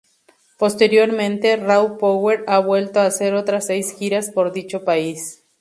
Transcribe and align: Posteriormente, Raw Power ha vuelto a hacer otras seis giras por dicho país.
Posteriormente, 0.57 1.57
Raw 1.57 1.99
Power 1.99 2.43
ha 2.47 2.57
vuelto 2.57 2.99
a 2.99 3.05
hacer 3.05 3.35
otras 3.35 3.67
seis 3.67 3.93
giras 3.95 4.31
por 4.31 4.51
dicho 4.51 4.83
país. 4.83 5.43